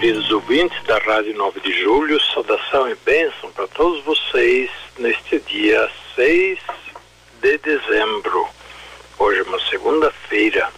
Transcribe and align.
Queridos 0.00 0.30
ouvintes 0.30 0.82
da 0.84 0.96
Rádio 0.96 1.36
9 1.36 1.60
de 1.60 1.78
Julho, 1.78 2.18
saudação 2.32 2.88
e 2.88 2.94
bênção 3.04 3.52
para 3.52 3.68
todos 3.68 4.02
vocês 4.02 4.70
neste 4.98 5.38
dia 5.40 5.90
6 6.14 6.58
de 7.42 7.58
dezembro. 7.58 8.48
Hoje 9.18 9.40
é 9.40 9.42
uma 9.42 9.60
segunda-feira. 9.68 10.70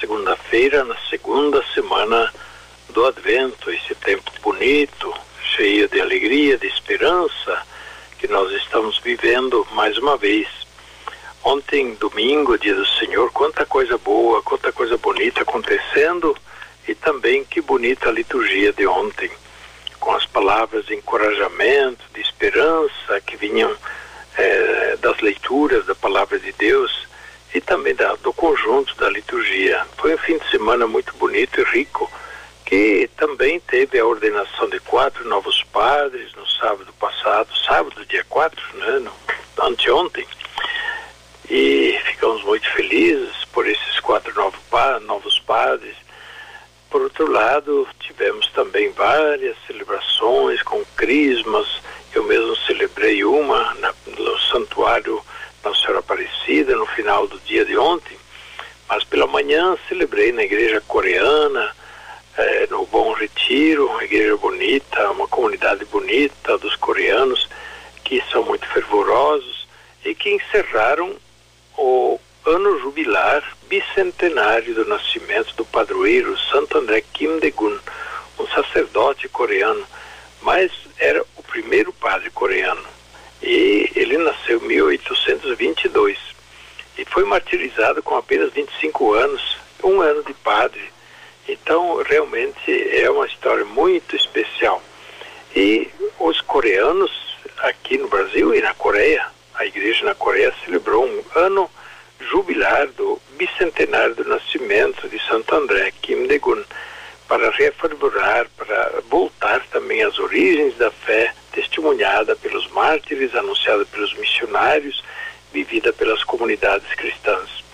Segunda-feira, 0.00 0.82
na 0.82 0.96
segunda 1.10 1.62
semana 1.74 2.32
do 2.88 3.04
Advento, 3.04 3.70
esse 3.70 3.94
tempo 3.96 4.32
bonito, 4.40 5.12
cheio 5.54 5.90
de 5.90 6.00
alegria, 6.00 6.56
de 6.56 6.68
esperança, 6.68 7.66
que 8.18 8.26
nós 8.28 8.50
estamos 8.52 8.98
vivendo 9.00 9.68
mais 9.72 9.98
uma 9.98 10.16
vez. 10.16 10.48
Ontem, 11.44 11.94
domingo, 11.96 12.56
dia 12.56 12.74
do 12.74 12.86
Senhor, 12.86 13.30
quanta 13.30 13.66
coisa 13.66 13.98
boa, 13.98 14.42
quanta 14.42 14.72
coisa 14.72 14.96
bonita 14.96 15.42
acontecendo 15.42 16.34
e 16.88 16.94
também 16.94 17.44
que 17.44 17.60
bonita 17.60 18.08
a 18.08 18.12
liturgia 18.12 18.72
de 18.72 18.86
ontem, 18.86 19.30
com 20.00 20.14
as 20.14 20.24
palavras 20.24 20.86
de 20.86 20.94
encorajamento, 20.94 22.02
de 22.14 22.20
esperança 22.22 23.20
que 23.26 23.36
vinham 23.36 23.76
é, 24.38 24.96
das 24.96 25.20
leituras 25.20 25.84
da 25.84 25.94
palavra 25.94 26.38
de 26.38 26.50
Deus 26.52 27.06
e 27.54 27.60
também 27.60 27.94
da, 27.94 28.14
do 28.16 28.32
conjunto 28.32 28.94
da 28.96 29.10
liturgia. 29.10 29.86
Foi 29.98 30.14
um 30.14 30.18
fim 30.18 30.38
de 30.38 30.50
semana 30.50 30.86
muito 30.86 31.14
bonito 31.16 31.60
e 31.60 31.64
rico, 31.64 32.10
que 32.64 33.10
também 33.18 33.60
teve 33.60 33.98
a 33.98 34.06
ordenação 34.06 34.68
de 34.70 34.80
quatro 34.80 35.28
novos 35.28 35.62
padres 35.64 36.32
no 36.34 36.46
sábado 36.46 36.92
passado, 36.98 37.48
sábado, 37.66 38.06
dia 38.06 38.24
4, 38.30 38.78
né, 38.78 38.98
no, 39.00 39.12
anteontem. 39.62 40.26
E 41.50 41.98
ficamos 42.04 42.42
muito 42.44 42.70
felizes 42.70 43.44
por 43.52 43.66
esses 43.66 44.00
quatro 44.00 44.34
novos, 44.34 44.60
novos 45.02 45.38
padres 45.40 46.07
por 46.98 47.04
outro 47.04 47.30
lado, 47.30 47.86
tivemos 48.00 48.50
também 48.50 48.90
várias 48.90 49.56
celebrações 49.68 50.60
com 50.64 50.84
crismas. 50.96 51.80
Eu 52.12 52.24
mesmo 52.24 52.56
celebrei 52.56 53.22
uma 53.22 53.72
na, 53.74 53.94
no 54.18 54.36
santuário 54.40 55.22
Nossa 55.62 55.80
Senhora 55.80 56.00
Aparecida 56.00 56.74
no 56.74 56.86
final 56.86 57.28
do 57.28 57.38
dia 57.38 57.64
de 57.64 57.78
ontem. 57.78 58.16
Mas 58.88 59.04
pela 59.04 59.28
manhã 59.28 59.78
celebrei 59.88 60.32
na 60.32 60.42
igreja 60.42 60.82
coreana, 60.88 61.72
eh, 62.36 62.66
no 62.68 62.84
Bom 62.86 63.12
Retiro, 63.12 63.86
uma 63.86 64.02
igreja 64.02 64.36
bonita, 64.36 65.12
uma 65.12 65.28
comunidade 65.28 65.84
bonita 65.84 66.58
dos 66.58 66.74
coreanos 66.74 67.48
que 68.02 68.20
são 68.32 68.42
muito 68.42 68.66
fervorosos 68.66 69.68
e 70.04 70.16
que 70.16 70.30
encerraram 70.30 71.14
o 71.76 72.18
ano 72.48 72.78
jubilar 72.80 73.44
bicentenário 73.68 74.74
do 74.74 74.84
nascimento 74.86 75.54
do 75.54 75.64
padroeiro 75.64 76.38
Santo 76.38 76.78
André 76.78 77.02
Kim 77.12 77.38
Dae-gun, 77.38 77.78
um 78.38 78.46
sacerdote 78.48 79.28
coreano, 79.28 79.84
mas 80.40 80.72
era 80.98 81.22
o 81.36 81.42
primeiro 81.42 81.92
padre 81.92 82.30
coreano. 82.30 82.82
E 83.42 83.90
ele 83.94 84.16
nasceu 84.18 84.58
em 84.62 84.66
1822 84.66 86.18
e 86.96 87.04
foi 87.04 87.24
martirizado 87.24 88.02
com 88.02 88.16
apenas 88.16 88.52
25 88.52 89.12
anos, 89.12 89.58
um 89.84 90.00
ano 90.00 90.22
de 90.24 90.32
padre. 90.34 90.90
Então, 91.46 92.02
realmente 92.02 92.98
é 92.98 93.10
uma 93.10 93.26
história 93.26 93.64
muito 93.64 94.16
especial. 94.16 94.82
E 95.54 95.88
os 96.18 96.40
coreanos 96.40 97.10
aqui 97.58 97.98
no 97.98 98.08
Brasil 98.08 98.54
e 98.54 98.60
na 98.60 98.74
Coreia, 98.74 99.26
a 99.54 99.66
igreja 99.66 100.04
na 100.04 100.14
Coreia 100.14 100.54
celebrou 100.64 101.04
um 101.04 101.22
ano 101.34 101.70
jubilar 102.20 102.88
do 102.88 103.20
bicentenário 103.36 104.14
do 104.14 104.24
nascimento 104.24 105.08
de 105.08 105.18
Santo 105.26 105.54
André, 105.54 105.92
Kim 106.02 106.26
Dae-gun, 106.26 106.62
para 107.28 107.50
reafirmar, 107.50 108.48
para 108.56 109.02
voltar 109.08 109.64
também 109.70 110.02
às 110.02 110.18
origens 110.18 110.76
da 110.76 110.90
fé 110.90 111.32
testemunhada 111.52 112.34
pelos 112.36 112.66
mártires, 112.68 113.34
anunciada 113.34 113.84
pelos 113.86 114.14
missionários, 114.14 115.02
vivida 115.52 115.92
pelas 115.92 116.24
comunidades 116.24 116.88
cristãs. 116.94 117.64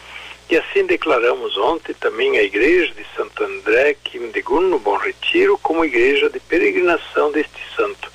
E 0.51 0.57
assim 0.57 0.85
declaramos 0.85 1.57
ontem 1.57 1.95
também 1.95 2.37
a 2.37 2.43
igreja 2.43 2.93
de 2.93 3.05
Santo 3.17 3.43
André, 3.45 3.97
Kim 4.05 4.31
Dae-gun, 4.31 4.61
no 4.61 4.79
Bom 4.79 4.97
Retiro, 4.97 5.59
como 5.63 5.85
igreja 5.85 6.29
de 6.29 6.39
peregrinação 6.41 7.33
deste 7.33 7.61
santo. 7.75 8.13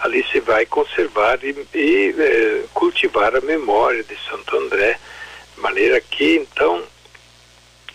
Ali 0.00 0.24
se 0.30 0.40
vai 0.40 0.66
conservar 0.66 1.38
e, 1.42 1.54
e 1.74 2.14
eh, 2.18 2.64
cultivar 2.74 3.34
a 3.34 3.40
memória 3.40 4.02
de 4.02 4.16
Santo 4.28 4.56
André, 4.56 4.92
de 4.92 5.00
maneira 5.60 6.00
que, 6.00 6.36
então, 6.36 6.82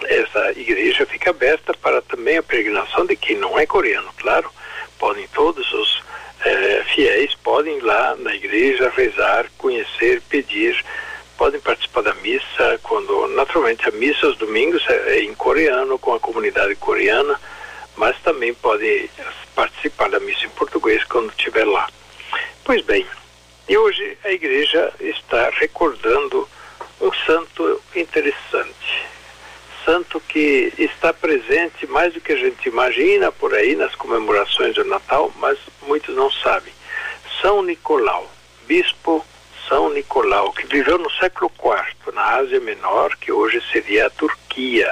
essa 0.04 0.52
igreja 0.52 1.06
fica 1.06 1.30
aberta 1.30 1.74
para 1.74 2.02
também 2.02 2.38
a 2.38 2.44
peregrinação 2.44 3.06
de 3.06 3.16
quem 3.16 3.38
não 3.38 3.58
é 3.58 3.66
coreano, 3.66 4.10
claro. 4.18 4.50
Podem 4.98 5.28
todos 5.30 5.72
os 5.74 6.04
eh, 6.44 6.84
fiéis 6.94 7.34
podem 7.36 7.78
ir 7.78 7.82
lá 7.82 8.16
na 8.18 8.36
igreja 8.36 8.92
rezar, 8.96 9.48
conhecer, 9.58 10.22
pedir, 10.30 10.84
podem 11.38 11.60
participar 11.60 12.02
da 12.02 12.14
missa 12.16 12.80
quando 12.84 13.28
naturalmente 13.30 13.88
a 13.88 13.92
missa 13.92 14.28
aos 14.28 14.38
domingos 14.38 14.84
é, 14.88 15.18
é 15.18 15.24
em 15.24 15.34
coreano 15.34 15.98
com 15.98 16.14
a 16.14 16.20
comunidade 16.20 16.76
coreana, 16.76 17.40
mas 17.96 18.16
também 18.22 18.54
podem 18.54 19.10
participar 19.56 20.10
da 20.10 20.20
missa 20.20 20.46
em 20.46 20.50
português 20.50 21.04
quando 21.06 21.30
estiver 21.30 21.66
lá. 21.66 21.90
Pois 22.64 22.82
bem, 22.84 23.06
e 23.68 23.78
hoje 23.78 24.18
a 24.24 24.32
igreja 24.32 24.94
está 25.00 25.50
recordando 25.50 26.48
um 27.02 27.12
santo 27.26 27.82
interessante. 27.96 29.06
Santo 29.84 30.20
que 30.20 30.74
está 30.78 31.14
presente 31.14 31.86
mais 31.88 32.14
do 32.14 32.22
que 32.22 32.32
a 32.32 32.38
gente 32.38 32.68
imagina 32.68 33.32
por 33.32 33.54
aí 33.54 33.76
nas 33.76 33.94
comemorações 33.96 34.76
do 34.76 34.84
Natal, 34.84 35.32
mas 35.38 35.60
muitos 35.84 36.16
não 36.16 36.32
sabem. 36.32 36.74
São 37.42 37.62
Nicolau, 37.62 38.30
bispo 38.66 39.24
São 39.68 39.90
Nicolau, 39.92 40.52
que 40.54 40.66
viveu 40.66 40.98
no 40.98 41.12
século 41.12 41.52
IV, 41.60 42.14
na 42.14 42.36
Ásia 42.36 42.60
Menor, 42.60 43.16
que 43.18 43.32
hoje 43.32 43.62
seria 43.72 44.08
a 44.08 44.10
Turquia. 44.10 44.92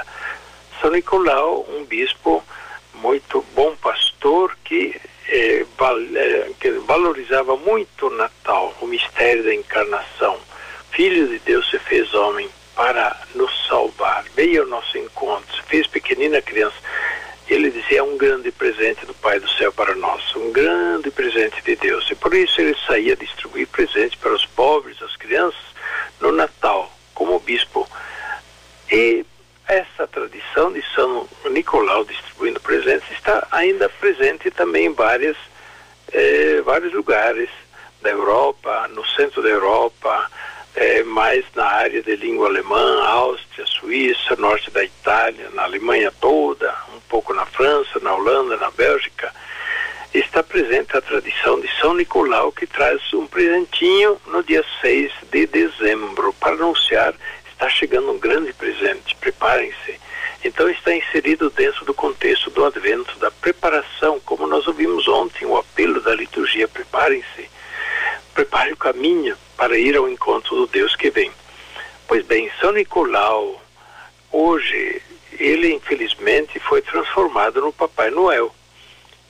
São 0.80 0.90
Nicolau, 0.90 1.66
um 1.70 1.84
bispo 1.84 2.44
muito 2.94 3.44
bom 3.54 3.74
pastor 3.76 4.56
que, 4.64 5.00
eh, 5.28 5.66
eh, 6.14 6.50
que 6.60 6.70
valorizava 6.70 7.56
muito 7.56 8.06
o 8.06 8.10
Natal, 8.10 8.72
o 8.80 8.86
mistério 8.86 9.42
da 9.42 9.54
encarnação 9.54 10.38
Filho 10.94 11.26
de 11.26 11.40
Deus 11.40 11.68
se 11.70 11.78
fez 11.80 12.14
homem 12.14 12.48
para 12.76 13.20
nos 13.34 13.50
salvar. 13.66 14.24
Veio 14.36 14.62
ao 14.62 14.68
nosso 14.68 14.96
encontro, 14.96 15.52
se 15.56 15.62
fez 15.62 15.88
pequenina 15.88 16.40
criança. 16.40 16.76
Ele 17.48 17.68
dizia: 17.68 17.98
é 17.98 18.02
um 18.02 18.16
grande 18.16 18.52
presente 18.52 19.04
do 19.04 19.12
Pai 19.14 19.40
do 19.40 19.50
céu 19.50 19.72
para 19.72 19.96
nós, 19.96 20.22
um 20.36 20.52
grande 20.52 21.10
presente 21.10 21.60
de 21.62 21.74
Deus. 21.74 22.08
E 22.10 22.14
por 22.14 22.32
isso 22.32 22.60
ele 22.60 22.76
saía 22.86 23.16
distribuir 23.16 23.66
presentes 23.66 24.14
para 24.14 24.32
os 24.32 24.46
pobres, 24.46 25.02
as 25.02 25.16
crianças, 25.16 25.60
no 26.20 26.30
Natal, 26.30 26.88
como 27.12 27.40
bispo. 27.40 27.88
E 28.88 29.26
essa 29.66 30.06
tradição 30.06 30.72
de 30.72 30.82
São 30.94 31.28
Nicolau 31.50 32.04
distribuindo 32.04 32.60
presentes 32.60 33.10
está 33.10 33.48
ainda 33.50 33.88
presente 33.88 34.48
também 34.52 34.86
em 34.86 34.92
várias, 34.92 35.36
eh, 36.12 36.62
vários 36.64 36.92
lugares 36.92 37.50
da 38.00 38.10
Europa, 38.10 38.88
no 38.92 39.04
centro 39.06 39.42
da 39.42 39.48
Europa, 39.48 40.30
é, 40.74 41.02
mais 41.04 41.44
na 41.54 41.66
área 41.66 42.02
de 42.02 42.16
língua 42.16 42.48
alemã, 42.48 43.02
Áustria, 43.04 43.66
Suíça, 43.66 44.36
norte 44.36 44.70
da 44.70 44.84
Itália, 44.84 45.48
na 45.54 45.64
Alemanha 45.64 46.12
toda, 46.20 46.74
um 46.94 47.00
pouco 47.08 47.32
na 47.32 47.46
França, 47.46 48.00
na 48.00 48.14
Holanda, 48.14 48.56
na 48.56 48.70
Bélgica, 48.70 49.32
está 50.12 50.42
presente 50.42 50.96
a 50.96 51.00
tradição 51.00 51.60
de 51.60 51.68
São 51.80 51.94
Nicolau 51.94 52.52
que 52.52 52.66
traz 52.66 53.00
um 53.12 53.26
presentinho 53.26 54.20
no 54.26 54.42
dia 54.42 54.64
6 54.80 55.12
de 55.30 55.46
dezembro. 55.46 56.32
Para 56.34 56.54
anunciar 56.54 57.14
está 57.52 57.68
chegando 57.68 58.10
um 58.10 58.18
grande 58.18 58.52
presente, 58.52 59.14
preparem-se. 59.16 60.00
Então 60.44 60.68
está 60.68 60.94
inserido 60.94 61.48
dentro 61.50 61.84
do 61.84 61.94
contexto 61.94 62.50
do 62.50 62.64
advento, 62.64 63.18
da 63.18 63.30
preparação, 63.30 64.20
como 64.20 64.46
nós 64.46 64.66
ouvimos 64.66 65.08
ontem, 65.08 65.46
o 65.46 65.56
apelo 65.56 66.00
da 66.00 66.14
liturgia, 66.14 66.68
preparem-se. 66.68 67.48
Prepare 68.34 68.72
o 68.72 68.76
caminho 68.76 69.36
para 69.56 69.78
ir 69.78 69.96
ao 69.96 70.08
encontro 70.08 70.54
do 70.56 70.66
Deus 70.66 70.94
que 70.94 71.10
vem. 71.10 71.30
Pois 72.06 72.24
bem, 72.26 72.50
São 72.60 72.72
Nicolau, 72.72 73.62
hoje, 74.30 75.00
ele 75.38 75.72
infelizmente 75.72 76.58
foi 76.60 76.82
no 77.52 77.72
Papai 77.72 78.10
Noel. 78.10 78.54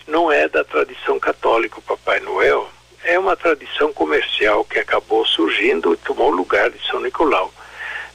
Não 0.07 0.31
é 0.31 0.49
da 0.49 0.63
tradição 0.65 1.19
católica 1.19 1.79
o 1.79 1.83
Papai 1.83 2.21
Noel, 2.21 2.69
é 3.05 3.19
uma 3.19 3.37
tradição 3.37 3.93
comercial 3.93 4.65
que 4.65 4.79
acabou 4.79 5.25
surgindo 5.27 5.93
e 5.93 5.97
tomou 5.97 6.31
lugar 6.31 6.71
de 6.71 6.87
São 6.87 7.01
Nicolau. 7.01 7.53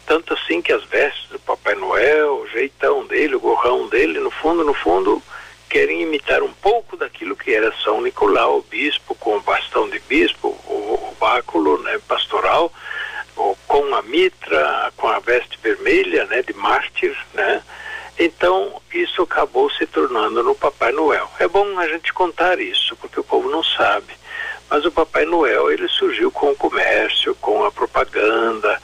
Tanto 0.06 0.34
assim 0.34 0.62
que 0.62 0.74
as 0.74 0.84
vestes 0.86 1.30
do 1.30 1.40
Papai 1.40 1.76
Noel, 1.76 2.38
o 2.38 2.48
jeitão 2.48 3.06
dele, 3.06 3.36
o 3.36 3.40
gorrão 3.40 3.88
dele, 3.88 4.20
no 4.20 4.32
fundo, 4.32 4.64
no 4.64 4.74
fundo, 4.74 5.22
querem 5.70 6.02
imitar 6.02 6.42
um 6.42 6.52
pouco 6.52 6.98
daquilo 6.98 7.36
que 7.36 7.54
era 7.54 7.72
São 7.84 8.02
Nicolau, 8.02 8.58
o 8.58 8.62
bispo, 8.64 9.14
com 9.16 9.38
o 9.38 9.42
bastão 9.42 9.88
de 9.88 10.00
bispo, 10.00 10.48
o, 10.66 11.12
o 11.12 11.18
báculo 11.20 11.78
né, 11.84 12.00
pastoral, 12.08 12.74
o, 13.38 13.56
com 13.68 13.94
a 13.94 14.02
mitra, 14.02 14.92
com 14.98 15.08
a 15.08 15.20
veste 15.20 15.60
vermelha 15.62 16.26
né, 16.26 16.42
de 16.42 16.54
mártir, 16.54 17.16
né? 17.36 17.62
Então, 18.22 18.82
isso 18.94 19.22
acabou 19.22 19.72
se 19.72 19.86
tornando 19.88 20.44
no 20.44 20.54
Papai 20.54 20.92
Noel. 20.92 21.32
É 21.40 21.48
bom 21.48 21.80
a 21.80 21.88
gente 21.88 22.12
contar 22.12 22.60
isso, 22.60 22.94
porque 22.98 23.18
o 23.18 23.24
povo 23.24 23.50
não 23.50 23.64
sabe. 23.64 24.14
Mas 24.70 24.84
o 24.84 24.92
Papai 24.92 25.24
Noel, 25.24 25.72
ele 25.72 25.88
surgiu 25.88 26.30
com 26.30 26.52
o 26.52 26.56
comércio, 26.56 27.34
com 27.36 27.64
a 27.64 27.72
propaganda, 27.72 28.78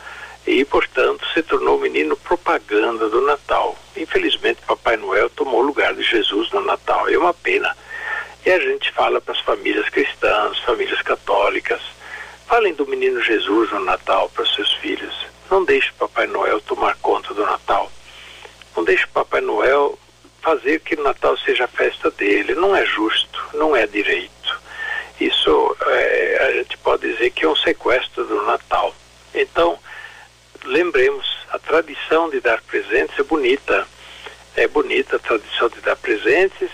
e, 0.47 0.63
portanto, 0.63 1.27
se 1.33 1.43
tornou 1.43 1.77
o 1.77 1.81
menino 1.81 2.15
propaganda 2.15 3.09
do 3.09 3.19
Natal. 3.19 3.77
Infelizmente, 3.97 4.61
Papai 4.65 4.95
Noel 4.95 5.29
tomou 5.29 5.59
o 5.59 5.65
lugar 5.65 5.93
de 5.93 6.03
Jesus 6.03 6.49
no 6.51 6.61
Natal. 6.61 7.09
É 7.09 7.17
uma 7.17 7.33
pena. 7.33 7.75
E 8.45 8.51
a 8.51 8.59
gente 8.59 8.89
fala 8.93 9.19
para 9.19 9.33
as 9.33 9.41
famílias 9.41 9.89
cristãs, 9.89 10.59
famílias 10.59 11.01
católicas, 11.01 11.81
falem 12.47 12.73
do 12.73 12.87
menino 12.87 13.21
Jesus 13.21 13.69
no 13.71 13.81
Natal 13.81 14.29
para 14.29 14.45
seus 14.45 14.71
filhos. 14.75 15.25
Não 15.51 15.65
deixe 15.65 15.91
Papai 15.93 16.25
Noel 16.25 16.61
tomar 16.61 16.95
conta 17.01 17.33
do 17.33 17.45
Natal. 17.45 17.91
Não 18.75 18.83
deixe 18.83 19.07
Papai 19.07 19.41
Noel 19.41 19.97
fazer 20.41 20.81
que 20.81 20.94
o 20.94 20.94
Natal 21.05 21.37
seja 21.37 21.65
a 21.65 21.67
festa 21.67 22.09
dele. 22.11 22.55
Não 22.55 22.75
é 22.75 22.85
justo, 22.85 23.39
não 23.53 23.75
é 23.75 23.85
direito. 23.85 24.59
Isso 25.21 25.77
é, 25.85 26.37
a 26.41 26.51
gente 26.53 26.77
pode 26.79 27.11
dizer 27.11 27.29
que 27.29 27.45
é 27.45 27.47
um 27.49 27.55
sequestro 27.55 28.25
do 28.25 28.43
Natal. 28.43 28.93
Então, 29.33 29.79
lembremos, 30.65 31.25
a 31.51 31.59
tradição 31.59 32.29
de 32.29 32.39
dar 32.39 32.61
presentes 32.63 33.17
é 33.19 33.23
bonita. 33.23 33.87
É 34.55 34.67
bonita 34.67 35.17
a 35.17 35.19
tradição 35.19 35.69
de 35.69 35.79
dar 35.81 35.95
presentes. 35.95 36.69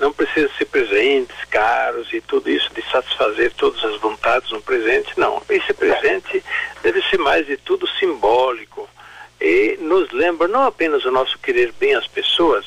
Não 0.00 0.12
precisa 0.12 0.50
ser 0.56 0.64
presentes 0.64 1.36
caros 1.50 2.10
e 2.14 2.22
tudo 2.22 2.48
isso 2.48 2.72
de 2.72 2.82
satisfazer 2.90 3.52
todas 3.52 3.84
as 3.84 4.00
vontades 4.00 4.50
no 4.50 4.62
presente, 4.62 5.12
não. 5.18 5.42
Esse 5.50 5.74
presente 5.74 6.42
deve 6.82 7.02
ser 7.02 7.18
mais 7.18 7.46
de 7.46 7.58
tudo 7.58 7.86
simbólico 7.98 8.88
e 9.38 9.76
nos 9.80 10.10
lembra 10.10 10.48
não 10.48 10.64
apenas 10.64 11.04
o 11.04 11.10
nosso 11.10 11.38
querer 11.38 11.72
bem 11.72 11.94
às 11.94 12.06
pessoas, 12.06 12.64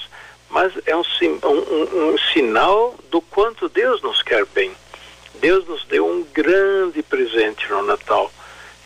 mas 0.54 0.72
é 0.86 0.96
um, 0.96 1.02
um, 1.44 2.12
um 2.12 2.18
sinal 2.32 2.96
do 3.10 3.20
quanto 3.20 3.68
Deus 3.68 4.04
nos 4.04 4.22
quer 4.22 4.46
bem. 4.46 4.72
Deus 5.42 5.68
nos 5.68 5.84
deu 5.86 6.06
um 6.08 6.24
grande 6.32 7.02
presente 7.02 7.68
no 7.70 7.82
Natal 7.82 8.32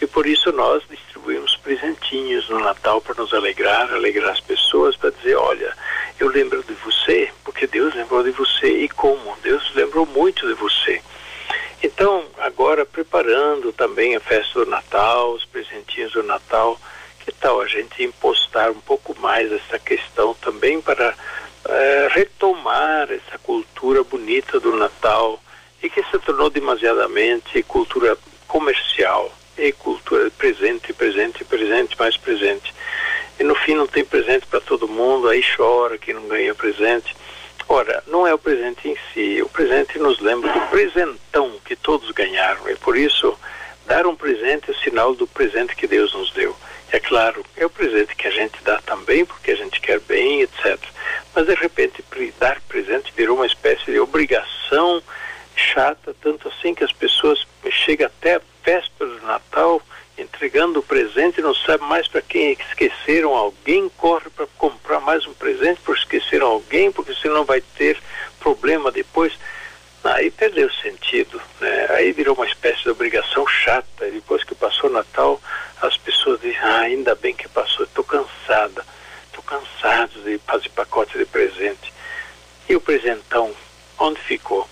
e 0.01 0.07
por 0.07 0.25
isso 0.25 0.51
nós 0.53 0.81
distribuímos 0.89 1.57
presentinhos 1.57 2.47
no 2.49 2.59
Natal 2.59 3.01
para 3.01 3.15
nos 3.15 3.33
alegrar, 3.33 3.91
alegrar 3.91 4.31
as 4.31 4.39
pessoas, 4.39 4.95
para 4.95 5.09
dizer: 5.09 5.35
olha, 5.35 5.75
eu 6.19 6.29
lembro 6.29 6.63
de 6.63 6.73
você, 6.73 7.29
porque 7.43 7.67
Deus 7.67 7.93
lembrou 7.93 8.23
de 8.23 8.31
você 8.31 8.67
e 8.67 8.89
como? 8.89 9.37
Deus 9.43 9.69
lembrou 9.75 10.05
muito 10.05 10.47
de 10.47 10.53
você. 10.53 11.01
Então, 11.83 12.25
agora 12.37 12.85
preparando 12.85 13.73
também 13.73 14.15
a 14.15 14.19
festa 14.19 14.63
do 14.63 14.69
Natal, 14.69 15.33
os 15.33 15.45
presentinhos 15.45 16.13
do 16.13 16.23
Natal, 16.23 16.79
que 17.25 17.31
tal 17.31 17.59
a 17.59 17.67
gente 17.67 18.03
impostar 18.03 18.71
um 18.71 18.79
pouco 18.79 19.19
mais 19.19 19.51
essa 19.51 19.77
questão 19.77 20.33
também 20.35 20.79
para 20.79 21.13
é, 21.77 22.07
retomar 22.11 23.07
essa 23.11 23.37
cultura 23.37 24.03
bonita 24.03 24.59
do 24.59 24.75
Natal 24.75 25.39
e 25.81 25.89
que 25.89 26.03
se 26.05 26.17
tornou 26.19 26.49
demasiadamente 26.49 27.61
cultura 27.63 28.17
comercial 28.47 29.31
e 29.55 29.71
cultura 29.71 30.31
presente, 30.31 30.91
presente, 30.91 31.43
presente, 31.45 31.97
mais 31.99 32.17
presente. 32.17 32.73
E 33.39 33.43
no 33.43 33.53
fim 33.53 33.75
não 33.75 33.85
tem 33.85 34.03
presente 34.03 34.47
para 34.47 34.59
todo 34.59 34.87
mundo, 34.87 35.29
aí 35.29 35.43
chora 35.55 35.99
que 35.99 36.13
não 36.13 36.27
ganha 36.27 36.55
presente. 36.55 37.15
Ora, 37.69 38.03
não 38.07 38.25
é 38.25 38.33
o 38.33 38.39
presente 38.39 38.87
em 38.87 38.97
si, 39.13 39.41
o 39.43 39.49
presente 39.49 39.99
nos 39.99 40.19
lembra 40.19 40.51
do 40.51 40.61
presentão 40.69 41.59
que 41.63 41.75
todos 41.75 42.09
ganharam. 42.11 42.67
E 42.69 42.75
por 42.75 42.97
isso, 42.97 43.37
dar 43.85 44.07
um 44.07 44.15
presente 44.15 44.71
é 44.71 44.73
sinal 44.75 45.13
do 45.13 45.27
presente 45.27 45.75
que 45.75 45.85
Deus 45.85 46.13
nos 46.13 46.31
deu. 46.31 46.55
É 46.91 46.99
claro, 46.99 47.45
é 47.55 47.65
o 47.65 47.69
presente 47.69 48.15
que 48.15 48.25
a 48.25 48.31
gente 48.31 48.57
dá 48.63 48.81
também, 48.81 49.25
porque 49.25 49.51
a 49.51 49.55
gente 49.55 49.79
quer 49.79 49.99
bem, 49.99 50.41
etc. 50.41 50.79
Mas 51.37 51.45
de 51.45 51.53
repente, 51.53 52.03
dar 52.39 52.59
presente 52.61 53.13
virou 53.15 53.35
uma 53.35 53.45
espécie 53.45 53.91
de 53.91 53.99
obrigação 53.99 55.03
chata, 55.55 56.15
tanto 56.19 56.47
assim 56.49 56.73
que 56.73 56.83
as 56.83 56.91
pessoas 56.91 57.45
chegam 57.69 58.07
até 58.07 58.35
a 58.35 58.41
véspera 58.63 59.09
do 59.09 59.25
Natal 59.25 59.81
entregando 60.17 60.79
o 60.79 60.83
presente 60.83 61.41
não 61.41 61.53
sabe 61.53 61.83
mais 61.83 62.07
para 62.07 62.21
quem 62.21 62.53
esqueceram 62.53 63.35
alguém, 63.35 63.89
corre 63.97 64.29
para 64.31 64.47
comprar 64.57 64.99
mais 64.99 65.27
um 65.27 65.33
presente 65.33 65.79
por 65.81 65.95
esqueceram 65.95 66.47
alguém, 66.47 66.91
porque 66.91 67.13
senão 67.13 67.45
vai 67.45 67.61
ter 67.61 67.97
problema 68.39 68.91
depois. 68.91 69.33
Aí 70.03 70.31
perdeu 70.31 70.67
o 70.67 70.73
sentido, 70.73 71.39
né? 71.59 71.87
Aí 71.89 72.11
virou 72.13 72.33
uma 72.33 72.47
espécie 72.47 72.81
de 72.83 72.89
obrigação 72.89 73.45
chata. 73.45 74.09
Depois 74.09 74.43
que 74.43 74.55
passou 74.55 74.89
o 74.89 74.93
Natal, 74.93 75.39
as 75.81 75.97
pessoas 75.97 76.39
dizem, 76.41 76.57
ah, 76.61 76.79
ainda 76.79 77.13
bem 77.13 77.35
que 77.35 77.47
passou, 77.49 77.85
estou 77.85 78.03
cansada, 78.03 78.85
estou 79.25 79.43
cansado 79.43 80.23
de 80.23 80.37
fazer 80.39 80.69
pacote 80.69 81.17
de 81.17 81.25
presente. 81.25 81.93
E 82.69 82.75
o 82.75 82.81
presentão, 82.81 83.53
onde 83.99 84.19
ficou? 84.21 84.67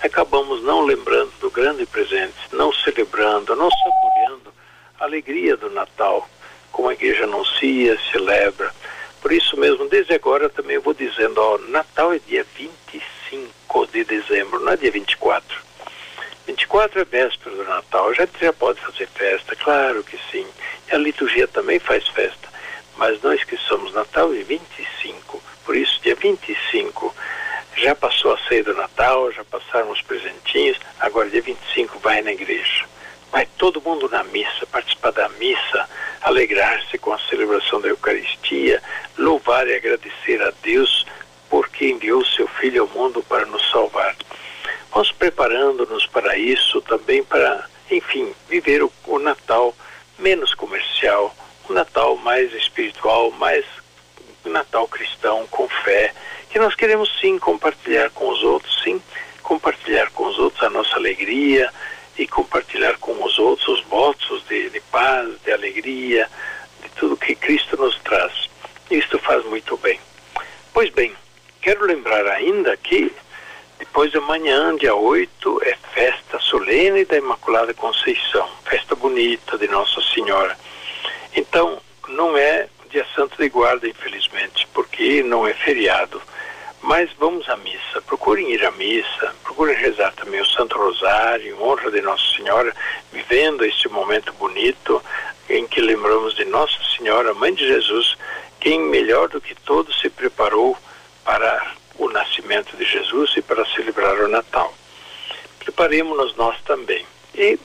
acabamos 0.00 0.62
não 0.62 0.82
lembrando 0.82 1.32
do 1.40 1.50
grande 1.50 1.84
presente, 1.84 2.36
não 2.52 2.72
celebrando, 2.72 3.56
não 3.56 3.68
saboreando 3.68 4.54
a 5.00 5.04
alegria 5.04 5.56
do 5.56 5.70
Natal, 5.70 6.28
como 6.72 6.88
a 6.88 6.92
igreja 6.92 7.26
anuncia, 7.58 7.98
celebra. 8.12 8.72
Por 9.20 9.32
isso 9.32 9.56
mesmo, 9.58 9.88
desde 9.88 10.14
agora 10.14 10.48
também 10.48 10.76
eu 10.76 10.82
vou 10.82 10.94
dizendo, 10.94 11.38
ó, 11.38 11.58
Natal 11.68 12.12
é 12.12 12.20
dia 12.20 12.46
25 12.56 13.86
de 13.88 14.04
dezembro, 14.04 14.60
não 14.60 14.72
é 14.72 14.76
dia 14.76 14.90
24. 14.90 15.66
24 16.46 17.00
é 17.00 17.04
véspera 17.04 17.56
do 17.56 17.64
Natal, 17.64 18.14
já, 18.14 18.26
já 18.40 18.52
pode 18.52 18.80
fazer 18.80 19.08
festa, 19.08 19.56
claro 19.56 20.02
que 20.04 20.18
sim. 20.30 20.46
E 20.90 20.94
a 20.94 20.98
liturgia 20.98 21.48
também 21.48 21.78
faz 21.78 22.06
festa. 22.08 22.48
Mas 22.96 23.20
não 23.22 23.32
esqueçamos, 23.32 23.92
Natal 23.92 24.32
é 24.32 24.42
25. 24.42 25.42
Por 25.64 25.76
isso, 25.76 26.00
dia 26.02 26.14
25 26.14 27.14
já 27.76 27.94
passou 27.94 28.32
a 28.32 28.38
ceia 28.48 28.64
do 28.64 28.74
Natal, 28.74 29.30
já 29.32 29.44
passaram 29.44 29.90
os 29.90 30.00
presentinhos, 30.02 30.78
agora 30.98 31.28
dia 31.28 31.42
25 31.42 31.98
vai 31.98 32.22
na 32.22 32.32
igreja. 32.32 32.86
Vai 33.30 33.46
todo 33.58 33.80
mundo 33.80 34.08
na 34.08 34.24
missa, 34.24 34.66
participar 34.66 35.12
da 35.12 35.28
missa, 35.30 35.88
alegrar-se 36.22 36.98
com 36.98 37.12
a 37.12 37.18
celebração 37.18 37.80
da 37.80 37.88
Eucaristia, 37.88 38.82
louvar 39.16 39.66
e 39.68 39.76
agradecer 39.76 40.42
a 40.42 40.52
Deus 40.62 41.06
porque 41.50 41.88
enviou 41.88 42.24
seu 42.24 42.46
Filho 42.46 42.82
ao 42.82 42.88
mundo 42.88 43.22
para 43.22 43.46
nos 43.46 43.70
salvar. 43.70 44.16
Vamos 44.90 45.12
preparando-nos 45.12 46.06
para 46.06 46.36
isso 46.36 46.80
também, 46.82 47.22
para, 47.22 47.68
enfim, 47.90 48.34
viver 48.48 48.82
o, 48.82 48.92
o 49.06 49.18
Natal 49.18 49.74
menos 50.18 50.54
comercial, 50.54 51.34
um 51.68 51.72
Natal 51.72 52.16
mais 52.16 52.52
espiritual, 52.54 53.30
mais 53.32 53.64
Natal 54.44 54.88
cristão, 54.88 55.46
com 55.48 55.68
fé, 55.68 56.12
que 56.50 56.58
nós 56.58 56.74
queremos 56.74 57.08
sim 57.20 57.38
compartilhar 57.38 58.10
com 58.10 58.28
os 58.28 58.42
outros, 58.42 58.82
sim, 58.82 59.00
compartilhar 59.42 60.10
com 60.10 60.26
os 60.26 60.38
outros 60.38 60.62
a 60.62 60.70
nossa 60.70 60.96
alegria 60.96 61.70
e 62.18 62.26
compartilhar 62.26 62.96
com 62.98 63.22
os 63.22 63.38
outros 63.38 63.68
os 63.68 63.84
votos 63.84 64.44
de, 64.48 64.70
de 64.70 64.80
paz, 64.80 65.28
de 65.44 65.52
alegria, 65.52 66.28
de 66.82 66.88
tudo 66.90 67.16
que 67.16 67.34
Cristo 67.34 67.76
nos 67.76 67.96
traz. 67.98 68.48
Isto 68.90 69.18
faz 69.18 69.44
muito 69.44 69.76
bem. 69.76 70.00
Pois 70.72 70.90
bem, 70.90 71.14
quero 71.68 71.84
lembrar 71.84 72.26
ainda 72.28 72.74
que 72.78 73.12
depois 73.78 74.10
de 74.10 74.16
amanhã, 74.16 74.74
dia 74.74 74.94
8, 74.94 75.60
é 75.64 75.76
festa 75.92 76.38
solene 76.38 77.04
da 77.04 77.18
Imaculada 77.18 77.74
Conceição, 77.74 78.48
festa 78.64 78.94
bonita 78.94 79.58
de 79.58 79.68
Nossa 79.68 80.00
Senhora. 80.14 80.56
Então, 81.36 81.78
não 82.08 82.38
é 82.38 82.68
dia 82.88 83.04
santo 83.14 83.36
de 83.36 83.50
guarda, 83.50 83.86
infelizmente, 83.86 84.66
porque 84.72 85.22
não 85.22 85.46
é 85.46 85.52
feriado. 85.52 86.22
Mas 86.80 87.10
vamos 87.18 87.46
à 87.50 87.56
missa, 87.58 88.00
procurem 88.06 88.50
ir 88.50 88.64
à 88.64 88.70
missa, 88.70 89.34
procurem 89.44 89.76
rezar 89.76 90.14
também 90.14 90.40
o 90.40 90.46
Santo 90.46 90.78
Rosário, 90.78 91.54
em 91.54 91.62
honra 91.62 91.90
de 91.90 92.00
Nossa 92.00 92.24
Senhora, 92.34 92.74
vivendo 93.12 93.62
este 93.62 93.90
momento 93.90 94.32
bonito 94.32 95.02
em 95.50 95.66
que 95.66 95.82
lembramos 95.82 96.34
de 96.34 96.46
Nossa 96.46 96.78
Senhora, 96.96 97.34
Mãe 97.34 97.52
de 97.52 97.66
Jesus, 97.66 98.16
quem 98.58 98.80
melhor 98.80 99.28
do 99.28 99.38
que 99.38 99.54
todos 99.54 100.00
se 100.00 100.08
preparou 100.08 100.74
para 101.28 101.74
o 101.98 102.08
nascimento 102.08 102.74
de 102.74 102.86
Jesus 102.86 103.36
e 103.36 103.42
para 103.42 103.62
celebrar 103.66 104.18
o 104.18 104.28
Natal. 104.28 104.72
Preparemos-nos 105.58 106.34
nós 106.36 106.56
também. 106.62 107.04
E 107.34 107.58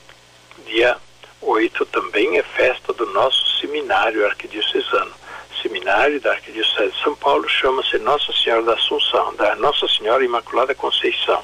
dia 0.66 0.98
8 1.40 1.86
também 1.86 2.36
é 2.36 2.42
festa 2.42 2.92
do 2.92 3.06
nosso 3.06 3.58
seminário 3.58 4.26
arquidiocesano 4.26 5.14
seminário 5.62 6.20
da 6.20 6.32
Arquidiocese 6.32 6.92
de 6.92 7.02
São 7.02 7.16
Paulo 7.16 7.48
chama-se 7.48 7.96
Nossa 7.96 8.30
Senhora 8.34 8.64
da 8.64 8.74
Assunção, 8.74 9.34
da 9.34 9.56
Nossa 9.56 9.88
Senhora 9.88 10.22
Imaculada 10.22 10.74
Conceição. 10.74 11.42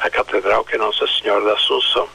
A 0.00 0.10
catedral 0.10 0.62
que 0.66 0.74
é 0.74 0.78
Nossa 0.78 1.06
Senhora 1.06 1.42
da 1.42 1.54
Assunção. 1.54 2.06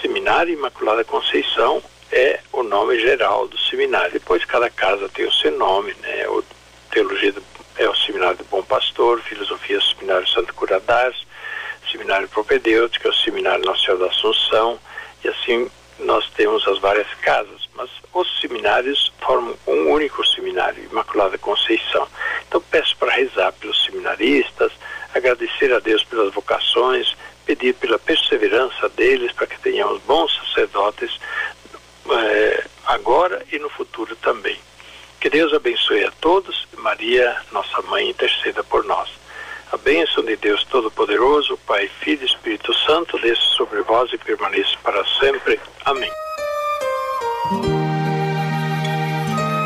Seminário 0.00 0.54
Imaculada 0.54 1.04
Conceição 1.04 1.82
é 2.10 2.40
o 2.54 2.62
nome 2.62 2.98
geral 3.00 3.46
do 3.48 3.58
seminário. 3.58 4.12
Depois 4.12 4.46
cada 4.46 4.70
casa 4.70 5.10
tem 5.10 5.26
o 5.26 5.32
seu 5.32 5.52
nome, 5.58 5.94
né? 6.00 6.26
O 6.28 6.42
Teologia 6.90 7.34
é 7.78 7.88
o 7.88 7.94
Seminário 7.94 8.38
do 8.38 8.44
Bom 8.44 8.62
Pastor, 8.62 9.20
Filosofia 9.20 9.80
Seminário 9.80 10.26
Santo 10.28 10.54
Curadars, 10.54 11.26
Seminário 11.90 12.28
Propedêutico, 12.28 13.06
é 13.06 13.10
o 13.10 13.14
Seminário 13.14 13.64
Nacional 13.64 14.06
da 14.06 14.12
Assunção, 14.12 14.78
e 15.24 15.28
assim 15.28 15.70
nós 15.98 16.28
temos 16.30 16.66
as 16.68 16.78
várias 16.78 17.08
casas, 17.22 17.68
mas 17.74 17.88
os 18.12 18.40
seminários 18.40 19.12
formam 19.20 19.56
um 19.66 19.90
único 19.90 20.26
seminário, 20.26 20.84
Imaculada 20.84 21.38
Conceição. 21.38 22.06
Então 22.46 22.60
peço 22.70 22.96
para 22.96 23.12
rezar 23.12 23.52
pelos 23.52 23.82
seminaristas, 23.84 24.72
agradecer 25.14 25.72
a 25.72 25.78
Deus 25.78 26.04
pelas 26.04 26.32
vocações, 26.34 27.16
pedir 27.46 27.74
pela 27.74 27.98
perseverança 27.98 28.88
deles 28.90 29.32
para 29.32 29.46
que 29.46 29.58
tenhamos 29.60 30.02
bons 30.02 30.34
sacerdotes 30.36 31.18
é, 32.10 32.64
agora 32.86 33.44
e 33.50 33.58
no 33.58 33.70
futuro 33.70 34.14
também. 34.16 34.58
Que 35.20 35.30
Deus 35.30 35.52
abençoe 35.52 36.04
a 36.04 36.10
todos, 36.20 36.66
Maria, 36.78 37.36
nossa 37.52 37.82
mãe, 37.82 38.10
interceda 38.10 38.62
por 38.62 38.84
nós. 38.84 39.08
A 39.72 39.76
bênção 39.76 40.24
de 40.24 40.36
Deus 40.36 40.64
Todo-Poderoso, 40.64 41.58
Pai, 41.66 41.88
Filho 42.00 42.22
e 42.22 42.26
Espírito 42.26 42.72
Santo, 42.86 43.18
desça 43.18 43.42
sobre 43.56 43.82
vós 43.82 44.12
e 44.12 44.18
permaneça 44.18 44.76
para 44.82 45.04
sempre. 45.18 45.58
Amém. 45.84 46.10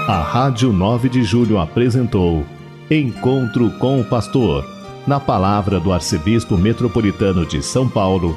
A 0.08 0.22
Rádio 0.22 0.72
9 0.72 1.08
de 1.08 1.22
Julho 1.22 1.58
apresentou 1.58 2.44
Encontro 2.90 3.70
com 3.78 4.00
o 4.00 4.04
Pastor, 4.04 4.64
na 5.06 5.20
palavra 5.20 5.78
do 5.78 5.92
Arcebispo 5.92 6.56
Metropolitano 6.56 7.46
de 7.46 7.62
São 7.62 7.88
Paulo, 7.88 8.36